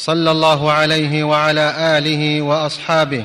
[0.00, 3.24] صلى الله عليه وعلى آله وأصحابه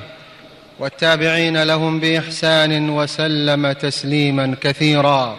[0.80, 5.38] والتابعين لهم بإحسان وسلم تسليما كثيرا.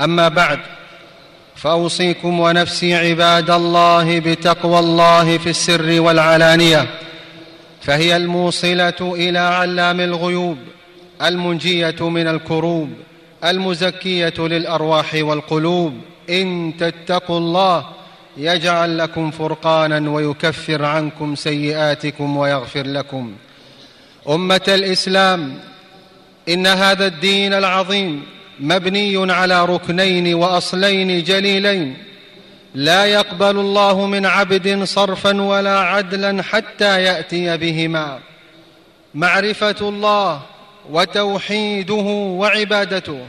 [0.00, 0.58] أما بعد
[1.56, 6.86] فأوصيكم ونفسي عباد الله بتقوى الله في السر والعلانية
[7.82, 10.58] فهي الموصلة إلى علام الغيوب
[11.22, 12.90] المنجية من الكروب
[13.44, 15.94] المزكية للأرواح والقلوب.
[16.30, 17.99] إن تتقوا الله
[18.36, 23.34] يجعل لكم فرقانا ويكفر عنكم سيئاتكم ويغفر لكم.
[24.28, 25.58] أمة الإسلام
[26.48, 28.22] إن هذا الدين العظيم
[28.60, 31.96] مبني على ركنين وأصلين جليلين.
[32.74, 38.18] لا يقبل الله من عبد صرفا ولا عدلا حتى يأتي بهما.
[39.14, 40.42] معرفة الله
[40.90, 41.94] وتوحيده
[42.40, 43.26] وعبادته.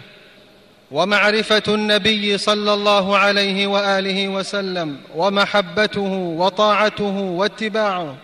[0.91, 8.15] ومعرفة النبي صلى الله عليه وآله وسلم ومحبته وطاعته واتباعه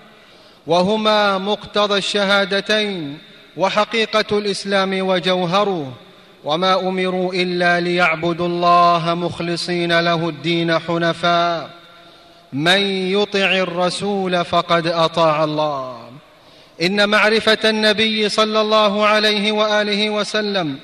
[0.67, 3.17] وهما مقتضى الشهادتين
[3.57, 5.93] وحقيقة الإسلام وجوهره
[6.43, 11.69] وما أمروا إلا ليعبدوا الله مخلصين له الدين حنفاء.
[12.53, 15.97] من يطع الرسول فقد أطاع الله.
[16.81, 20.79] إن معرفة النبي صلى الله عليه وآله وسلم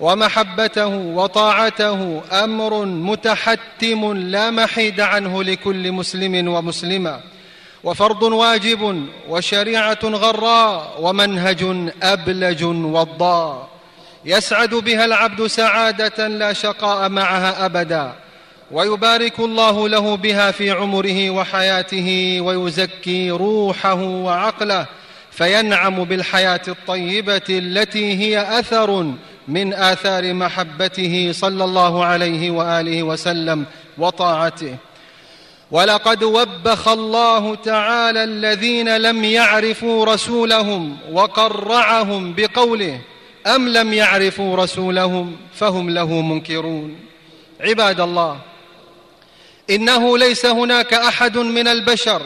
[0.00, 7.20] ومحبته وطاعته أمر متحتم لا محيد عنه لكل مسلم ومسلمة.
[7.84, 13.68] وفرض واجب وشريعة غراء ومنهج أبلج وضاء.
[14.24, 18.12] يسعد بها العبد سعادة لا شقاء معها أبدا.
[18.70, 24.86] ويبارك الله له بها في عمره وحياته ويزكي روحه وعقله.
[25.30, 29.14] فينعم بالحياة الطيبة التي هي أثر
[29.50, 33.66] من آثار محبته صلى الله عليه وآله وسلم
[33.98, 34.76] وطاعته.
[35.70, 43.00] ولقد وبخ الله تعالى الذين لم يعرفوا رسولهم وقرعهم بقوله
[43.46, 46.96] أم لم يعرفوا رسولهم فهم له منكرون.
[47.60, 48.38] عباد الله
[49.70, 52.22] إنه ليس هناك أحد من البشر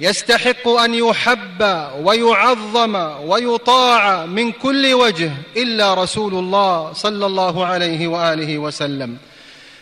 [0.00, 2.94] يستحق أن يحب ويعظم
[3.28, 9.16] ويطاع من كل وجه إلا رسول الله صلى الله عليه وآله وسلم.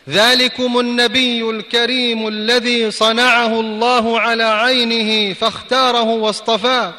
[0.08, 6.94] ذلكم النبي الكريم الذي صنعه الله على عينه فاختاره واصطفاه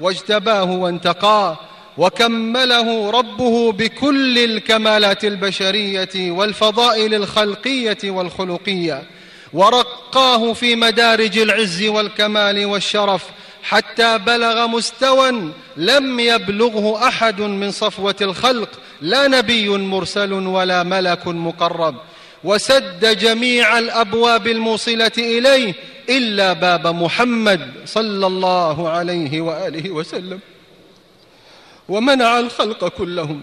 [0.00, 1.58] واجتباه وانتقاه
[1.98, 9.02] وكمله ربه بكل الكمالات البشرية والفضائل الخلقية والخلقية.
[10.14, 13.24] ورقاه في مدارج العز والكمال والشرف
[13.62, 18.68] حتى بلغ مستوى لم يبلغه أحد من صفوة الخلق
[19.00, 21.94] لا نبي مرسل ولا ملك مقرب.
[22.44, 25.74] وسد جميع الأبواب الموصلة إليه
[26.08, 30.40] إلا باب محمد صلى الله عليه وآله وسلم.
[31.88, 33.42] ومنع الخلق كلهم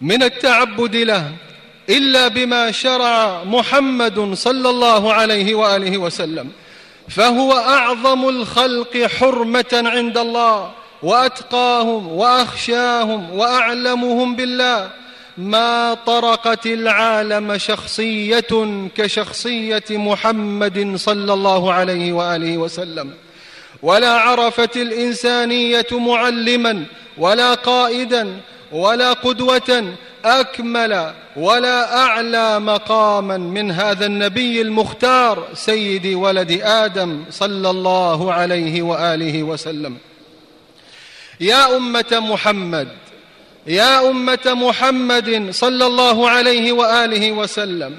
[0.00, 1.32] من التعبد له
[1.90, 6.48] إلا بما شرع محمد صلى الله عليه وآله وسلم.
[7.08, 10.70] فهو أعظم الخلق حرمة عند الله
[11.02, 14.90] وأتقاهم وأخشاهم وأعلمهم بالله.
[15.38, 23.10] ما طرقت العالم شخصية كشخصية محمد صلى الله عليه وآله وسلم.
[23.82, 26.84] ولا عرفت الإنسانية معلما
[27.18, 28.36] ولا قائدا
[28.72, 38.32] ولا قدوة أكمل ولا أعلى مقاما من هذا النبي المختار سيد ولد آدم صلى الله
[38.32, 39.96] عليه وآله وسلم.
[41.40, 42.88] يا أمة محمد
[43.66, 47.96] يا أمة محمد صلى الله عليه وآله وسلم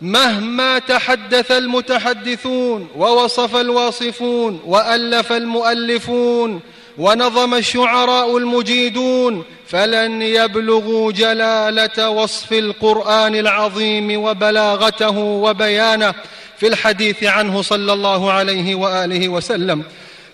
[0.00, 6.60] مهما تحدث المتحدثون ووصف الواصفون وألف المؤلفون
[6.98, 16.14] ونظم الشعراء المجيدون فلن يبلغوا جلالة وصف القرآن العظيم وبلاغته وبيانه
[16.58, 19.82] في الحديث عنه صلى الله عليه وآله وسلم.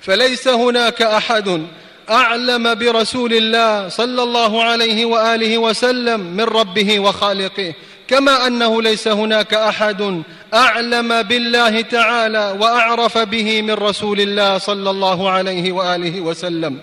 [0.01, 1.67] فليس هناك أحد
[2.11, 7.75] أعلم برسول الله صلى الله عليه وآله وسلم من ربه وخالقه.
[8.09, 10.23] كما أنه ليس هناك أحد
[10.55, 16.79] أعلم بالله تعالى وأعرف به من رسول الله صلى الله عليه وآله وسلم.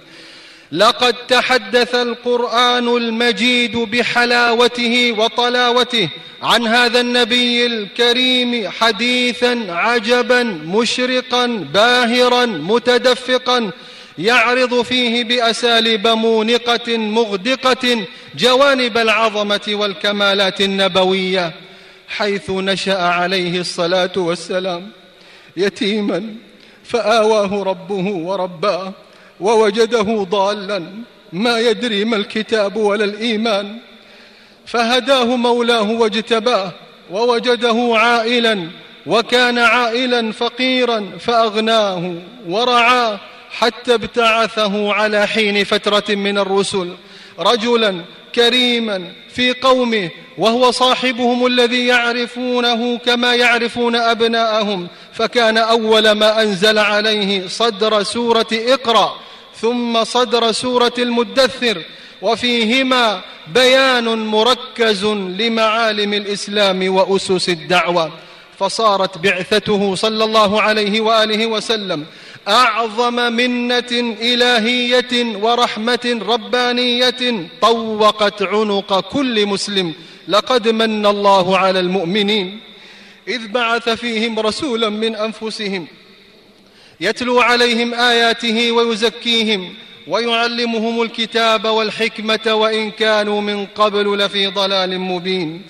[0.71, 6.09] لقد تحدث القرآن المجيد بحلاوته وطلاوته
[6.41, 13.71] عن هذا النبي الكريم حديثا عجبا مشرقا باهرا متدفقا
[14.17, 21.53] يعرض فيه بأساليب مونقة مغدقة جوانب العظمة والكمالات النبوية
[22.07, 24.89] حيث نشأ عليه الصلاة والسلام
[25.57, 26.35] يتيما
[26.83, 28.93] فآواه ربه ورباه
[29.41, 30.83] ووجده ضالا
[31.33, 33.77] ما يدري ما الكتاب ولا الإيمان.
[34.65, 36.71] فهداه مولاه واجتباه
[37.11, 38.67] ووجده عائلا
[39.07, 42.15] وكان عائلا فقيرا فأغناه
[42.47, 43.19] ورعاه
[43.51, 46.95] حتى ابتعثه على حين فترة من الرسل.
[47.39, 48.01] رجلا
[48.35, 54.87] كريما في قومه وهو صاحبهم الذي يعرفونه كما يعرفون أبناءهم.
[55.13, 59.15] فكان أول ما أنزل عليه صدر سورة اقرأ.
[59.61, 61.81] ثم صدر سورة المدثر
[62.21, 63.21] وفيهما
[63.53, 68.11] بيان مركز لمعالم الإسلام وأسس الدعوة.
[68.59, 72.05] فصارت بعثته صلى الله عليه وآله وسلم
[72.47, 79.93] أعظم منة إلهية ورحمة ربانية طوقت عنق كل مسلم.
[80.27, 82.59] لقد من الله على المؤمنين.
[83.27, 85.87] إذ بعث فيهم رسولا من أنفسهم
[87.01, 89.73] يتلو عليهم آياته ويزكيهم
[90.07, 95.61] ويعلمهم الكتاب والحكمة وإن كانوا من قبل لفي ضلال مبين.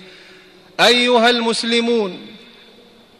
[0.79, 2.19] أيها المسلمون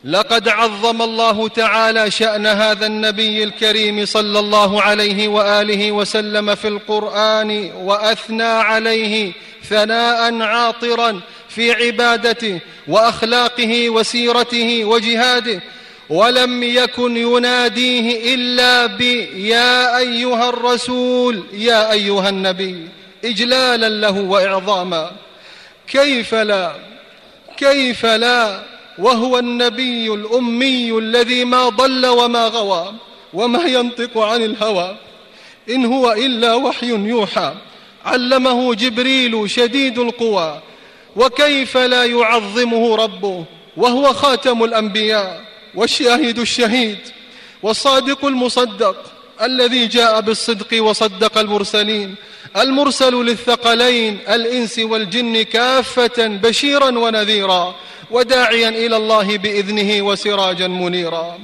[0.04, 7.72] لقد عظم الله تعالى شأن هذا النبي الكريم صلى الله عليه وآله وسلم في القرآن
[7.75, 9.31] وأثنى عليه
[9.69, 11.19] ثناء عاطرا
[11.50, 15.62] في عبادته وأخلاقه وسيرته وجهاده
[16.12, 22.88] ولم يكن يناديه إلا بيا أيها الرسول يا أيها النبي
[23.25, 25.12] إجلالا له وإعظاما.
[25.88, 26.72] كيف لا؟
[27.58, 28.63] كيف لا؟
[28.98, 32.94] وهو النبي الأمي الذي ما ضل وما غوى
[33.34, 34.96] وما ينطق عن الهوى.
[35.69, 37.54] إن هو إلا وحي يوحى.
[38.06, 40.62] علمه جبريل شديد القوى.
[41.16, 43.46] وكيف لا يعظمه ربه؟
[43.78, 45.50] وهو خاتم الأنبياء.
[45.75, 46.97] والشاهد الشهيد
[47.63, 52.15] والصادق المصدق الذي جاء بالصدق وصدق المرسلين
[52.57, 57.75] المرسل للثقلين الإنس والجن كافة بشيرا ونذيرا
[58.12, 61.39] وداعيا إلى الله بإذنه وسراجا منيرا.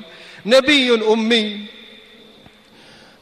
[0.45, 1.59] نبي أمي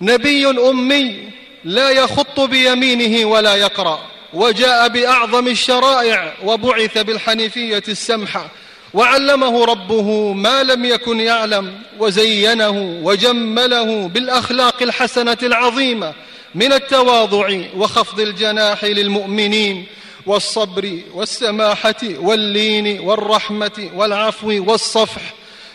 [0.01, 1.29] نبي أمي
[1.63, 3.99] لا يخط بيمينه ولا يقرأ
[4.33, 8.49] وجاء بأعظم الشرائع وبعث بالحنيفية السمحة
[8.95, 16.13] وعلمه ربه ما لم يكن يعلم وزينه وجمله بالأخلاق الحسنة العظيمة
[16.55, 19.85] من التواضع وخفض الجناح للمؤمنين
[20.25, 25.21] والصبر والسماحة واللين والرحمة والعفو والصفح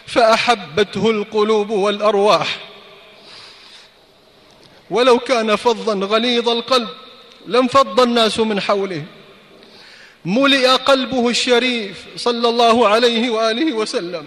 [0.07, 2.57] فأحبته القلوب والأرواح.
[4.91, 6.89] ولو كان فظا غليظ القلب
[7.47, 9.05] لانفض الناس من حوله.
[10.25, 14.27] ملئ قلبه الشريف صلى الله عليه وآله وسلم.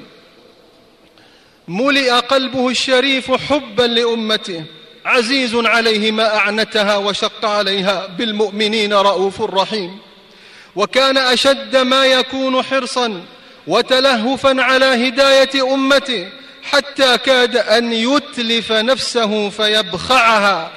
[1.67, 4.63] ملئ قلبه الشريف حبا لأمته
[5.05, 9.97] عزيز عليه ما أعنتها وشق عليها بالمؤمنين رؤوف رحيم.
[10.75, 13.21] وكان أشد ما يكون حرصا
[13.67, 16.29] وتلهفا على هداية أمته
[16.63, 20.71] حتى كاد أن يتلف نفسه فيبخعها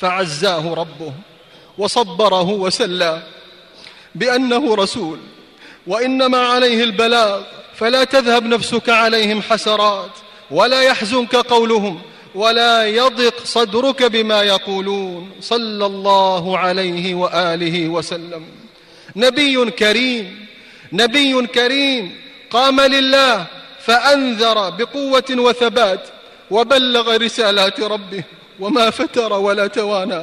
[0.00, 1.12] فعزاه ربه
[1.78, 3.22] وصبره وسلاه.
[4.14, 5.18] بأنه رسول
[5.86, 7.42] وإنما عليه البلاغ
[7.74, 10.10] فلا تذهب نفسك عليهم حسرات
[10.50, 12.00] ولا يحزنك قولهم
[12.34, 18.46] ولا يضق صدرك بما يقولون صلى الله عليه وآله وسلم.
[19.16, 20.46] نبي كريم
[20.92, 23.46] نبي كريم قام لله
[23.80, 26.08] فأنذر بقوة وثبات
[26.50, 28.24] وبلغ رسالات ربه
[28.60, 30.22] وما فتر ولا توانى.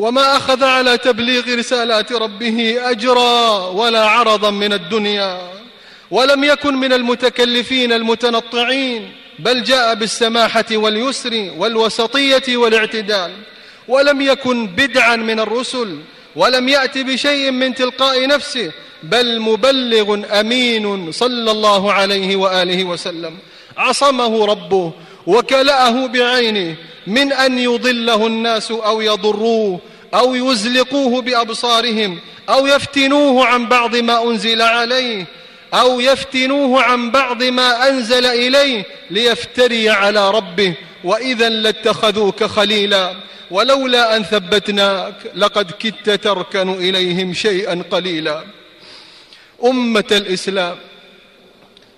[0.00, 5.38] وما أخذ على تبليغ رسالات ربه أجرا ولا عرضا من الدنيا
[6.10, 13.32] ولم يكن من المتكلفين المتنطعين بل جاء بالسماحة واليسر والوسطية والاعتدال.
[13.88, 15.98] ولم يكن بدعا من الرسل
[16.36, 23.38] ولم يأت بشيء من تلقاء نفسه بل مبلغ أمين صلى الله عليه وآله وسلم.
[23.76, 24.92] عصمه ربه
[25.26, 26.76] وكلأه بعينه
[27.06, 29.80] من أن يضله الناس أو يضروه
[30.14, 35.26] أو يزلقوه بأبصارهم أو يفتنوه عن بعض ما أنزل عليه
[35.74, 40.74] أو يفتنوه عن بعض ما أنزل إليه ليفتري على ربه
[41.04, 43.14] وإذا لاتخذوك خليلا
[43.50, 48.44] ولولا أن ثبتناك لقد كدت تركن إليهم شيئا قليلا.
[49.64, 50.76] أمة الإسلام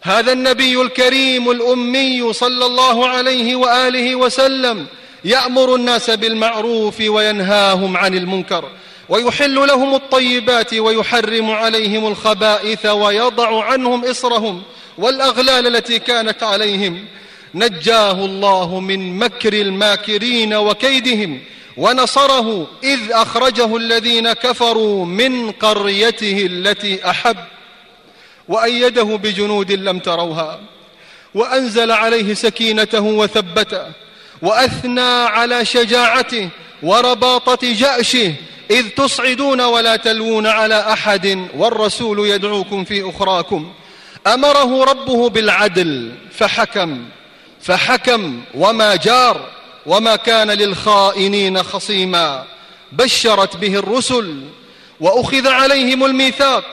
[0.03, 4.87] هذا النبي الكريم الأمي صلى الله عليه وآله وسلم
[5.25, 8.69] يأمر الناس بالمعروف وينهاهم عن المنكر
[9.09, 14.63] ويحل لهم الطيبات ويحرم عليهم الخبائث ويضع عنهم إصرهم
[14.99, 17.05] والأغلال التي كانت عليهم.
[17.55, 21.41] نجاه الله من مكر الماكرين وكيدهم
[21.77, 27.37] ونصره إذ أخرجه الذين كفروا من قريته التي أحب
[28.49, 30.61] وأيده بجنود لم تروها
[31.35, 33.87] وأنزل عليه سكينته وثبته
[34.43, 36.49] وأثنى على شجاعته
[36.83, 38.35] ورباطة جأشه
[38.71, 43.73] إذ تصعدون ولا تلوون على أحد والرسول يدعوكم في أخراكم.
[44.27, 47.05] أمره ربه بالعدل فحكم
[47.61, 49.49] فحكم وما جار
[49.87, 52.45] وما كان للخائنين خصيما.
[52.93, 54.41] بشرت به الرسل
[55.01, 56.65] وأخذ عليهم الميثاق.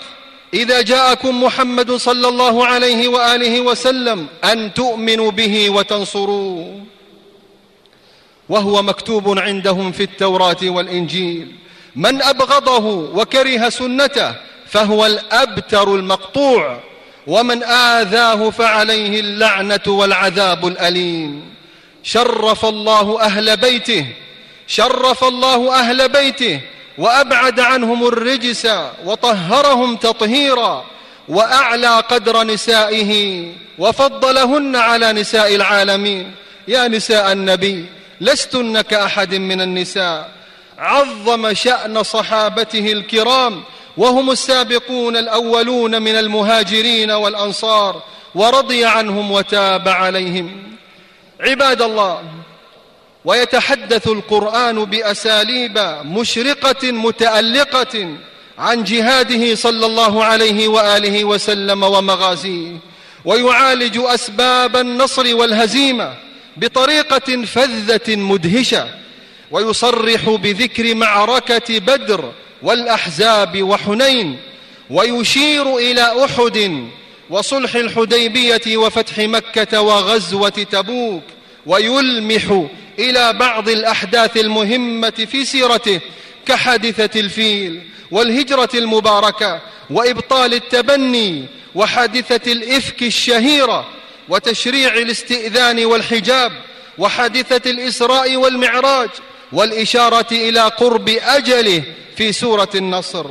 [0.54, 6.82] إذا جاءكم محمد صلى الله عليه وآله وسلم أن تؤمنوا به وتنصروه.
[8.50, 11.56] وهو مكتوب عندهم في التوراة والإنجيل.
[11.96, 14.36] من أبغضه وكره سنته
[14.68, 16.80] فهو الأبتر المقطوع
[17.28, 21.54] ومن آذاه فعليه اللعنة والعذاب الأليم.
[22.04, 24.06] شرف الله أهل بيته
[24.68, 26.60] شرف الله أهل بيته
[26.98, 28.68] وأبعد عنهم الرجس
[29.06, 30.86] وطهرهم تطهيرا
[31.30, 33.44] وأعلى قدر نسائه
[33.80, 36.32] وفضلهن على نساء العالمين.
[36.68, 37.86] يا نساء النبي
[38.22, 40.32] لستن كأحد من النساء.
[40.78, 43.64] عظم شأن صحابته الكرام
[43.98, 48.04] وهم السابقون الأولون من المهاجرين والأنصار
[48.36, 50.76] ورضي عنهم وتاب عليهم.
[51.40, 52.24] عباد الله
[53.26, 58.16] ويتحدث القرآن بأساليب مشرقة متألقة
[58.58, 62.78] عن جهاده صلى الله عليه وآله وسلم ومغازيه
[63.26, 66.14] ويعالج أسباب النصر والهزيمة
[66.58, 68.88] بطريقة فذة مدهشة
[69.52, 72.32] ويصرح بذكر معركة بدر
[72.64, 74.40] والأحزاب وحنين
[74.90, 76.88] ويشير إلى أحد
[77.30, 81.24] وصلح الحديبية وفتح مكة وغزوة تبوك
[81.66, 82.64] ويلمح
[83.00, 86.00] إلى بعض الأحداث المهمة في سيرته
[86.46, 93.88] كحادثة الفيل والهجرة المباركة وإبطال التبني وحادثة الإفك الشهيرة
[94.30, 96.52] وتشريع الاستئذان والحجاب
[96.98, 99.10] وحادثة الإسراء والمعراج
[99.52, 101.84] والإشارة إلى قرب أجله
[102.16, 103.26] في سورة النصر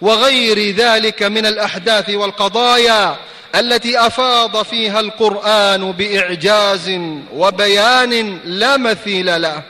[0.00, 3.16] وغير ذلك من الأحداث والقضايا
[3.54, 7.00] التي أفاض فيها القرآن بإعجاز
[7.34, 9.62] وبيان لا مثيل له.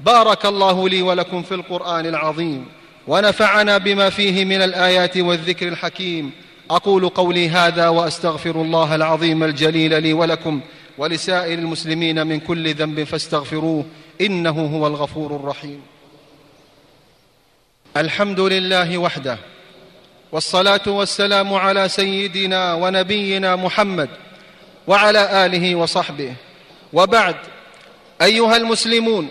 [0.00, 2.66] بارك الله لي ولكم في القرآن العظيم
[3.06, 6.30] ونفعنا بما فيه من الآيات والذكر الحكيم
[6.70, 10.60] أقول قولي هذا وأستغفر الله العظيم الجليل لي ولكم
[10.98, 13.84] ولسائر المسلمين من كل ذنب فاستغفروه
[14.20, 15.82] إنه هو الغفور الرحيم.
[17.96, 19.38] الحمد لله وحده
[20.32, 24.08] والصلاة والسلام على سيدنا ونبينا محمد
[24.86, 26.34] وعلى آله وصحبه.
[26.92, 27.36] وبعد
[28.22, 29.28] أيها المسلمون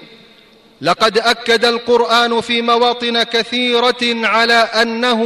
[0.82, 5.22] لقد أكد القرآن في مواطن كثيرة على أنه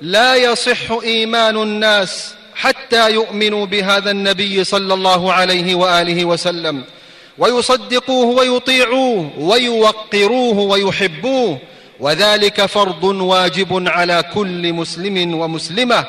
[0.00, 6.84] لا يصح إيمان الناس حتى يؤمنوا بهذا النبي صلى الله عليه وآله وسلم.
[7.38, 11.58] ويصدقوه ويطيعوه ويوقروه ويحبوه.
[12.00, 16.04] وذلك فرض واجب على كل مسلم ومسلمة.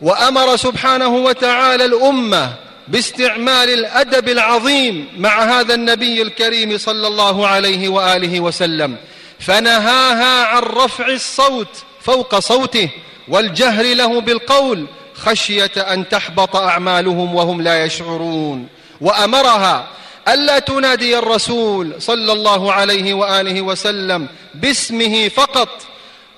[0.00, 2.52] وأمر سبحانه وتعالى الأمة
[2.88, 8.96] باستعمال الأدب العظيم مع هذا النبي الكريم صلى الله عليه وآله وسلم.
[9.38, 11.68] فنهاها عن رفع الصوت
[12.04, 12.88] فوق صوته
[13.28, 18.68] والجهر له بالقول خشية أن تحبط أعمالهم وهم لا يشعرون.
[19.00, 19.86] وأمرها
[20.28, 25.68] ألا تنادي الرسول صلى الله عليه وآله وسلم باسمه فقط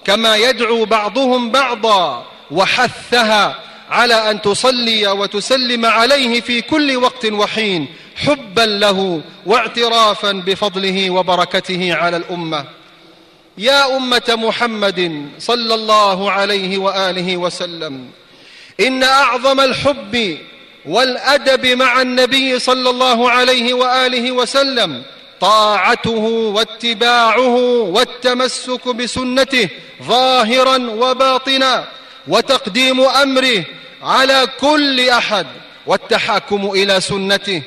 [0.05, 3.57] كما يدعو بعضهم بعضا وحثها
[3.91, 12.17] على أن تصلي وتسلم عليه في كل وقت وحين حبا له واعترافا بفضله وبركته على
[12.17, 12.65] الأمة.
[13.59, 18.09] يا أمة محمد صلى الله عليه وآله وسلم
[18.81, 20.39] إن أعظم الحب
[20.87, 25.03] والأدب مع النبي صلى الله عليه وآله وسلم
[25.41, 26.19] طاعته
[26.55, 29.69] واتباعه والتمسك بسنته
[30.03, 31.85] ظاهرا وباطنا
[32.29, 33.65] وتقديم أمره
[34.03, 35.47] على كل أحد
[35.87, 37.63] والتحاكم إلى سنته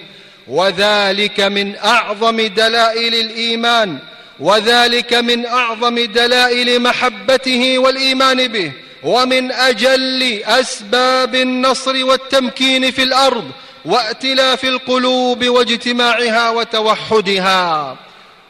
[0.47, 3.99] وذلك من أعظم دلائل الإيمان
[4.39, 8.71] وذلك من أعظم دلائل محبته والإيمان به
[9.03, 13.51] ومن أجل أسباب النصر والتمكين في الأرض
[13.85, 17.97] وائتلاف القلوب واجتماعها وتوحدها.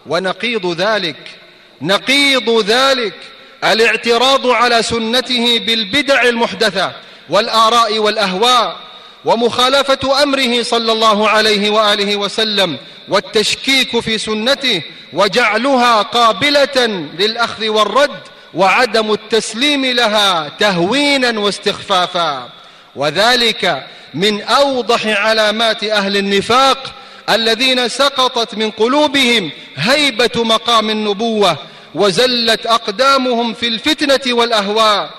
[0.07, 1.39] ونقيض ذلك
[1.81, 3.13] نقيض ذلك
[3.63, 6.91] الاعتراض على سنته بالبدع المحدثة
[7.29, 8.88] والآراء والأهواء
[9.25, 12.77] ومخالفة أمره صلى الله عليه وآله وسلم
[13.09, 14.81] والتشكيك في سنته
[15.13, 18.19] وجعلها قابلة للأخذ والرد
[18.53, 22.49] وعدم التسليم لها تهوينا واستخفافا.
[22.95, 26.93] وذلك من أوضح علامات أهل النفاق
[27.29, 31.57] الذين سقطت من قلوبهم هيبة مقام النبوة
[31.95, 35.09] وزلت أقدامهم في الفتنة والأهواء.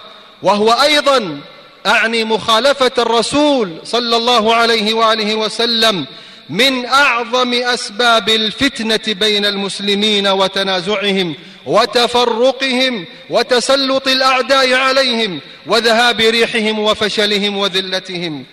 [0.43, 1.41] وهو أيضا
[1.87, 6.07] أعني مخالفة الرسول صلى الله عليه وآله وسلم
[6.51, 11.35] من أعظم أسباب الفتنة بين المسلمين وتنازعهم
[11.67, 18.45] وتفرقهم وتسلط الأعداء عليهم وذهاب ريحهم وفشلهم وذلتهم.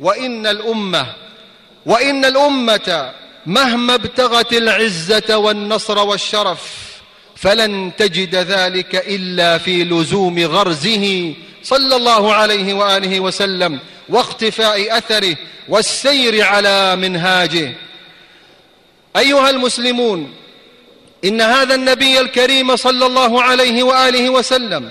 [0.00, 1.06] وإن الأمة
[1.86, 3.12] وإن الأمة
[3.46, 6.92] مهما ابتغت العزة والنصر والشرف
[7.36, 13.78] فلن تجد ذلك إلا في لزوم غرزه صلى الله عليه وآله وسلم
[14.08, 15.36] واختفاء أثره
[15.68, 17.72] والسير على منهاجه.
[19.16, 20.34] أيها المسلمون
[21.24, 24.90] إن هذا النبي الكريم صلى الله عليه وآله وسلم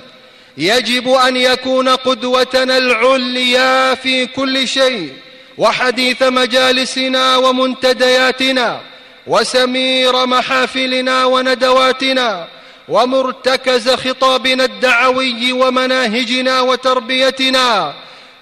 [0.57, 5.13] يجب أن يكون قدوتنا العليا في كل شيء
[5.57, 8.81] وحديث مجالسنا ومنتدياتنا
[9.27, 12.47] وسمير محافلنا وندواتنا
[12.91, 17.93] ومرتكز خطابنا الدعوي ومناهجنا وتربيتنا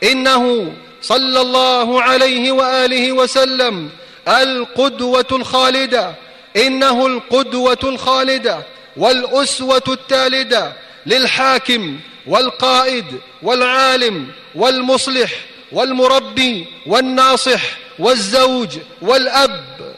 [0.04, 3.90] إنه صلى الله عليه وآله وسلم
[4.28, 6.14] القدوة الخالدة
[6.58, 8.60] إنه القدوة الخالدة
[8.98, 10.74] والأسوة التالدة
[11.06, 13.06] للحاكم والقائد
[13.42, 15.32] والعالم والمصلح
[15.72, 17.62] والمربي والناصح
[18.00, 19.96] والزوج والأب.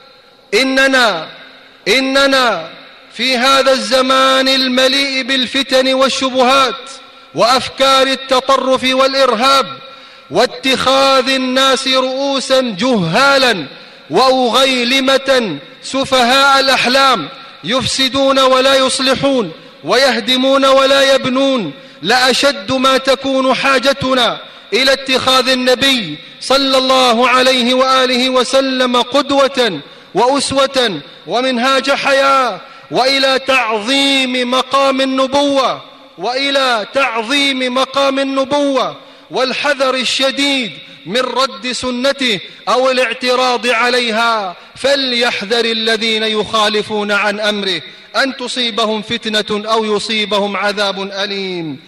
[0.53, 1.29] إننا
[1.87, 2.69] إننا
[3.13, 6.75] في هذا الزمان المليء بالفتن والشبهات
[7.35, 9.65] وأفكار التطرف والإرهاب
[10.31, 13.67] واتخاذ الناس رؤوسا جهالا
[14.09, 17.29] وأغيلمة سفهاء الأحلام
[17.63, 19.51] يفسدون ولا يصلحون
[19.83, 24.39] ويهدمون ولا يبنون لأشد ما تكون حاجتنا
[24.73, 29.79] إلى اتخاذ النبي صلى الله عليه وآله وسلم قدوة
[30.13, 35.81] وأسوة ومنهاج حياة وإلى تعظيم مقام النبوة
[36.17, 38.97] وإلى تعظيم مقام النبوة
[39.31, 40.71] والحذر الشديد
[41.05, 44.55] من رد سنته أو الاعتراض عليها.
[44.75, 47.81] فليحذر الذين يخالفون عن أمره
[48.15, 51.79] أن تصيبهم فتنة أو يصيبهم عذاب أليم.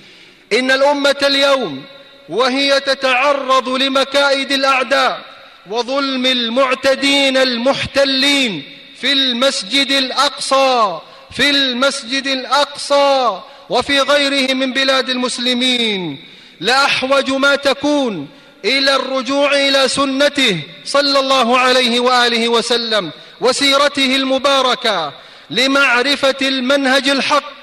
[0.54, 1.84] إن الأمة اليوم
[2.30, 5.22] وهي تتعرض لمكائد الأعداء
[5.70, 8.63] وظلم المعتدين المحتلين
[9.04, 11.00] في المسجد الأقصى
[11.32, 16.26] في المسجد الأقصى وفي غيره من بلاد المسلمين.
[16.60, 18.30] لأحوج ما تكون
[18.66, 23.12] إلى الرجوع إلى سنته صلى الله عليه وآله وسلم
[23.42, 25.13] وسيرته المباركة
[25.50, 27.54] لمعرفة المنهج الحق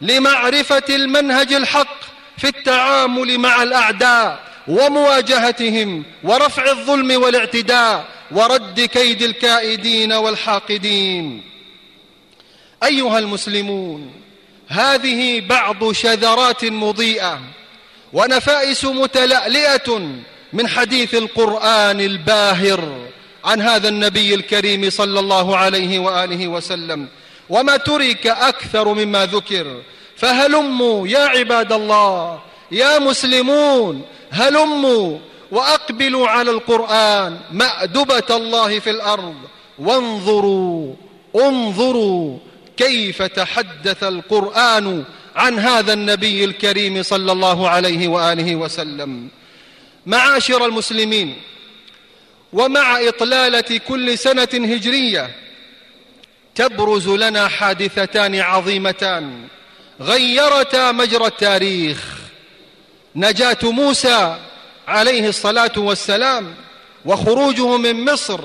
[0.00, 1.96] لمعرفة المنهج الحق
[2.38, 8.13] في التعامل مع الأعداء ومواجهتهم ورفع الظلم والاعتداء.
[8.30, 11.42] ورد كيد الكائدين والحاقدين.
[12.82, 14.12] أيها المسلمون
[14.68, 17.40] هذه بعض شذرات مضيئة
[18.12, 20.08] ونفائس متلألئة
[20.52, 23.08] من حديث القرآن الباهر
[23.44, 27.08] عن هذا النبي الكريم صلى الله عليه وآله وسلم.
[27.50, 29.82] وما ترك أكثر مما ذكر
[30.16, 32.40] فهلموا يا عباد الله
[32.72, 35.18] يا مسلمون هلموا
[35.50, 39.34] وأقبلوا على القرآن مأدبة الله في الأرض.
[39.78, 40.94] وانظروا
[41.36, 42.38] انظروا
[42.76, 45.04] كيف تحدث القرآن
[45.36, 49.28] عن هذا النبي الكريم صلى الله عليه وآله وسلم.
[50.06, 51.36] معاشر المسلمين
[52.52, 55.30] ومع إطلالة كل سنة هجرية
[56.54, 59.48] تبرز لنا حادثتان عظيمتان.
[60.00, 61.98] غيرتا مجرى التاريخ.
[63.16, 64.36] نجاة موسى
[64.88, 66.54] عليه الصلاة والسلام
[67.04, 68.40] وخروجه من مصر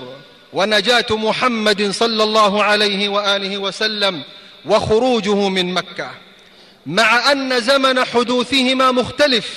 [0.54, 4.24] ونجاة محمد صلى الله عليه وآله وسلم
[4.66, 6.12] وخروجه من مكة.
[6.86, 9.50] مع أن زمن حدوثهما مختلف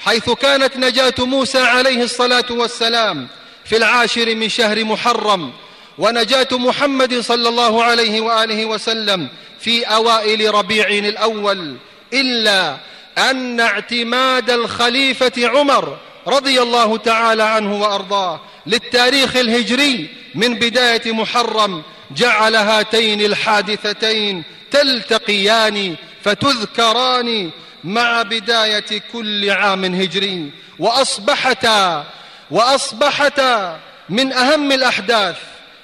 [0.00, 3.28] حيث كانت نجاة موسى عليه الصلاة والسلام
[3.64, 5.52] في العاشر من شهر محرم
[5.98, 9.28] ونجاة محمد صلى الله عليه وآله وسلم
[9.60, 11.76] في أوائل ربيع الأول
[12.12, 12.76] إلا
[13.18, 21.82] أن اعتماد الخليفة عمر رضي الله تعالى عنه وأرضاه للتاريخ الهجري من بداية محرم
[22.16, 27.50] جعل هاتين الحادثتين تلتقيان فتذكران
[27.84, 32.06] مع بداية كل عام هجري وأصبحتا
[32.50, 35.36] وأصبحتا من أهم الأحداث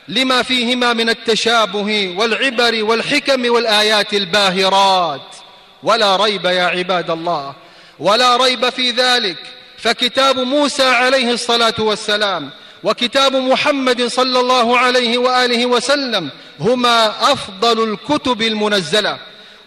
[0.09, 5.35] لما فيهما من التشابه والعبر والحكم والآيات الباهرات.
[5.83, 7.55] ولا ريب يا عباد الله
[7.99, 9.37] ولا ريب في ذلك
[9.79, 12.51] فكتاب موسى عليه الصلاة والسلام
[12.85, 19.19] وكتاب محمد صلى الله عليه وآله وسلم هما أفضل الكتب المنزلة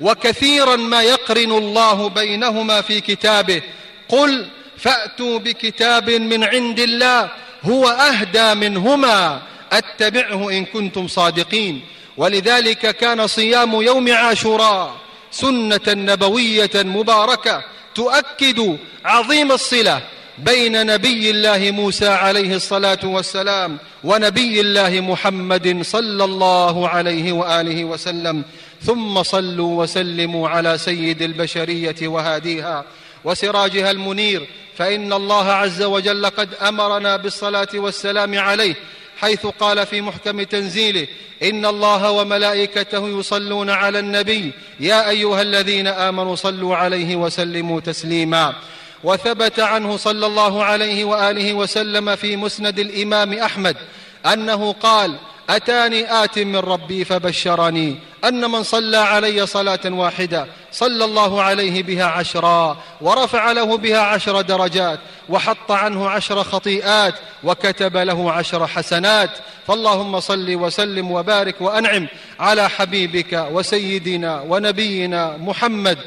[0.01, 3.61] وكثيرا ما يقرن الله بينهما في كتابه.
[4.09, 4.47] قل
[4.77, 7.29] فأتوا بكتاب من عند الله
[7.63, 11.81] هو أهدى منهما أتبعه إن كنتم صادقين.
[12.17, 14.95] ولذلك كان صيام يوم عاشوراء
[15.31, 17.63] سنة نبوية مباركة
[17.95, 20.01] تؤكد عظيم الصلة
[20.37, 28.43] بين نبي الله موسى عليه الصلاة والسلام ونبي الله محمد صلى الله عليه وآله وسلم.
[28.81, 32.85] ثم صلوا وسلموا على سيد البشرية وهاديها
[33.23, 34.47] وسراجها المنير.
[34.77, 38.75] فإن الله عز وجل قد أمرنا بالصلاة والسلام عليه
[39.21, 41.07] حيث قال في محكم تنزيله
[41.43, 48.55] إن الله وملائكته يصلون على النبي يا أيها الذين آمنوا صلوا عليه وسلموا تسليما.
[49.03, 53.77] وثبت عنه صلى الله عليه وآله وسلم في مسند الإمام أحمد
[54.25, 55.17] أنه قال
[55.55, 62.05] أتاني آت من ربي فبشرني أن من صلى علي صلاة واحدة صلى الله عليه بها
[62.05, 69.29] عشرا ورفع له بها عشر درجات وحط عنه عشر خطيئات وكتب له عشر حسنات
[69.67, 72.07] فاللهم صل وسلم وبارك وأنعم
[72.39, 75.97] على حبيبك وسيدنا ونبينا محمد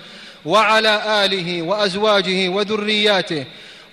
[0.44, 3.44] وعلى آله وأزواجه وذرياته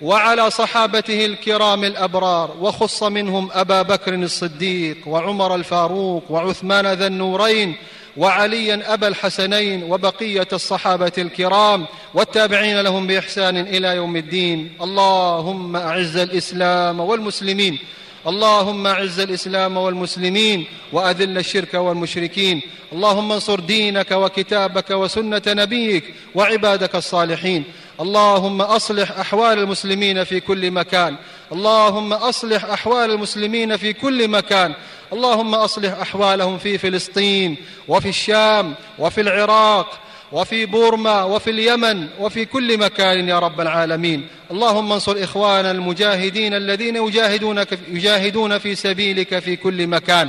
[0.02, 7.76] وعلى صحابته الكرام الأبرار وخص منهم أبا بكر الصديق وعمر الفاروق وعثمان ذا النورين
[8.16, 14.72] وعليا أبا الحسنين وبقية الصحابة الكرام والتابعين لهم بإحسان إلى يوم الدين.
[14.82, 17.78] اللهم أعز الإسلام والمسلمين.
[18.26, 22.60] اللهم اعز الاسلام والمسلمين واذل الشرك والمشركين
[22.92, 27.64] اللهم انصر دينك وكتابك وسنة نبيك وعبادك الصالحين
[28.00, 31.16] اللهم اصلح احوال المسلمين في كل مكان
[31.52, 34.74] اللهم اصلح احوال المسلمين في كل مكان
[35.12, 37.56] اللهم اصلح احوالهم في فلسطين
[37.88, 39.98] وفي الشام وفي العراق
[40.32, 44.26] وفي بورما وفي اليمن وفي كل مكان يا رب العالمين.
[44.50, 50.28] اللهم انصر اخوان المجاهدين الذين يجاهدون يجاهدون في سبيلك في كل مكان.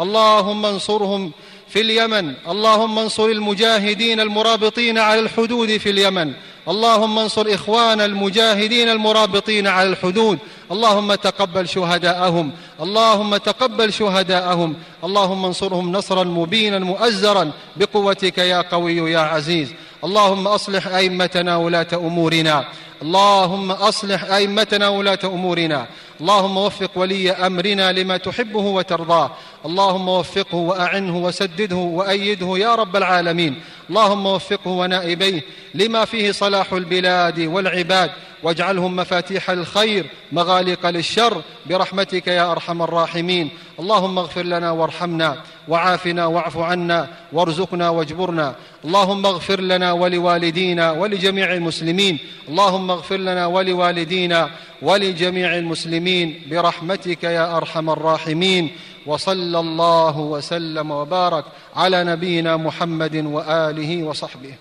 [0.00, 1.32] اللهم انصرهم
[1.68, 2.32] في اليمن.
[2.48, 6.32] اللهم انصر المجاهدين المرابطين على الحدود في اليمن.
[6.68, 10.38] اللهم انصر إخوان المجاهدين المرابطين على الحدود.
[10.72, 12.52] اللهم تقبل شهداءهم.
[12.82, 14.74] اللهم تقبل شهداءهم.
[15.04, 17.50] اللهم انصرهم نصرا مبينا مؤزرا.
[17.76, 19.68] بقوتك يا قوي يا عزيز.
[20.04, 22.64] اللهم أصلح أئمتنا ولاة أمورنا.
[23.02, 25.86] اللهم أصلح أئمتنا ولاة أمورنا.
[26.20, 29.30] اللهم وفق ولي أمرنا لما تحبه وترضاه.
[29.66, 33.62] اللهم وفقه وأعنه وسدده وأيده يا رب العالمين.
[33.90, 35.42] اللهم وفقه ونائبيه
[35.74, 38.10] لما فيه صلاح البلاد والعباد
[38.42, 43.50] واجعلهم مفاتيح الخير مغالق للشر برحمتك يا أرحم الراحمين.
[43.80, 45.36] اللهم اغفر لنا وارحمنا
[45.68, 48.54] وعافنا واعف عنا وارزقنا واجبرنا.
[48.84, 52.18] اللهم اغفر لنا ولوالدينا ولجميع المسلمين.
[52.48, 54.50] اللهم اغفر لنا ولوالدينا
[54.82, 58.70] ولجميع المسلمين برحمتك يا أرحم الراحمين.
[59.06, 61.44] وصلى الله وسلم وبارك
[61.76, 64.54] على نبينا محمد وآله وصحبه.